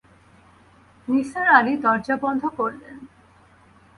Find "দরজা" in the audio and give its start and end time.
1.77-2.15